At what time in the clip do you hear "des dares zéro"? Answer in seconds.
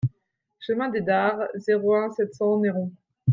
0.89-1.93